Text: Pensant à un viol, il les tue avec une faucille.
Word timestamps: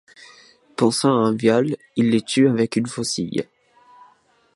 Pensant 0.77 1.09
à 1.15 1.27
un 1.27 1.35
viol, 1.35 1.75
il 1.95 2.09
les 2.09 2.23
tue 2.23 2.49
avec 2.49 2.75
une 2.75 2.87
faucille. 2.87 3.45